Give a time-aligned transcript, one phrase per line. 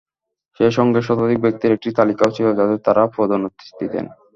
[0.59, 4.05] সেই সঙ্গে শতাধিক ব্যক্তির একটি তালিকাও ছিল, যাঁদের তাঁরা পদোন্নতি দিতেন।